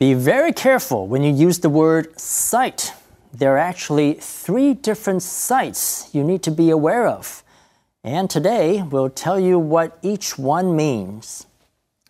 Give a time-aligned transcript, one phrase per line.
[0.00, 2.92] Be very careful when you use the word site.
[3.32, 7.44] There are actually three different sites you need to be aware of.
[8.02, 11.46] And today we'll tell you what each one means.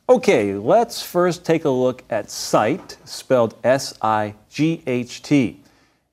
[0.09, 5.61] Okay, let's first take a look at sight, spelled S I G H T.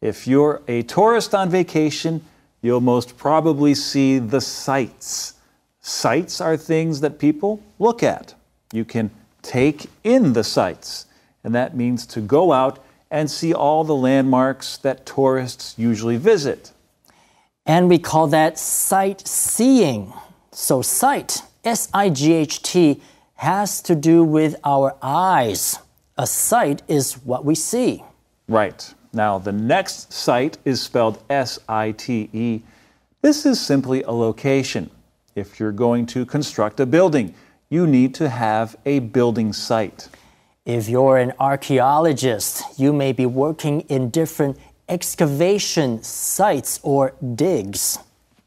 [0.02, 2.24] If you're a tourist on vacation,
[2.62, 5.36] you'll most probably see the sights.
[5.80, 8.34] Sights are things that people look at.
[8.74, 9.10] You can
[9.42, 11.06] take in the sights,
[11.44, 16.72] and that means to go out and see all the landmarks that tourists usually visit.
[17.66, 20.14] And we call that sightseeing.
[20.52, 23.02] So, sight, S I G H T,
[23.36, 25.78] has to do with our eyes.
[26.18, 28.04] A sight is what we see.
[28.48, 28.94] Right.
[29.14, 32.62] Now, the next site is spelled S I T E.
[33.22, 34.90] This is simply a location.
[35.36, 37.34] If you're going to construct a building,
[37.70, 40.10] you need to have a building site.
[40.66, 47.98] If you're an archaeologist, you may be working in different excavation sites or digs.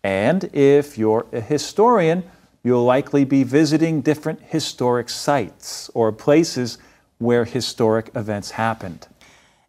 [0.04, 2.22] And if you're a historian,
[2.62, 6.78] you'll likely be visiting different historic sites or places
[7.18, 9.08] where historic events happened.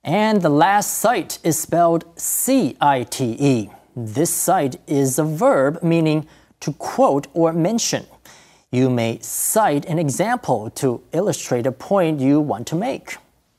[0.03, 3.71] And the last site is spelled C I T E.
[3.95, 6.27] This site is a verb meaning
[6.59, 8.05] to quote or mention.
[8.74, 13.16] You may cite an example to illustrate a point you want to make.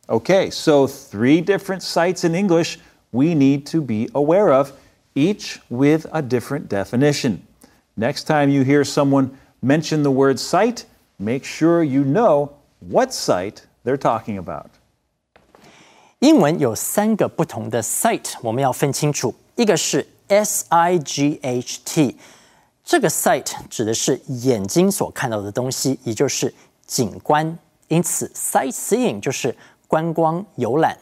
[0.07, 2.79] Okay, so three different sites in English
[3.11, 4.71] we need to be aware of,
[5.15, 7.41] each with a different definition.
[7.97, 10.85] Next time you hear someone mention the word site,
[11.19, 14.69] make sure you know what site they're talking about.
[16.19, 19.33] 英文有三个不同的 site，我们要分清楚。
[19.55, 22.15] 一个是 S I G H T，
[22.86, 26.54] 这个 sight 指的是眼睛所看到的东西，也就是
[26.86, 27.58] 景观。
[27.88, 29.56] 因此，sightseeing 就是
[29.88, 30.96] 观光游览。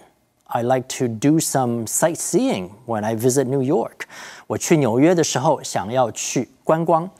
[0.44, 4.06] I like to do some sightseeing when I visit New York。
[4.46, 7.10] 我去纽约的时候想要去观光。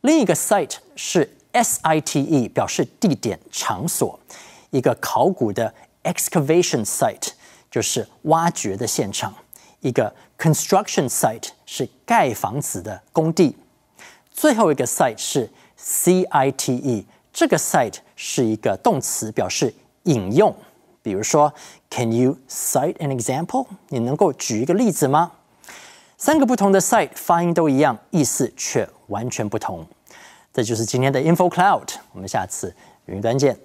[0.00, 4.18] 另一个 site 是 s i t e，表示地点、场所。
[4.70, 5.74] 一个考古的
[6.04, 7.32] excavation site
[7.70, 9.34] 就是挖掘的现场，
[9.80, 13.54] 一个 construction site 是盖房子的工地。
[14.36, 20.54] 最后一个 site 是 C I T E，这个 site 是一个动词，表示引用。
[21.02, 21.54] 比如说
[21.88, 23.66] ，Can you cite an example？
[23.88, 25.32] 你能够举一个例子吗？
[26.18, 29.86] 三个不同的 site 发音都一样，意思却完全不同。
[30.52, 32.74] 这就是今天的 Info Cloud，我们下次
[33.06, 33.58] 云端见。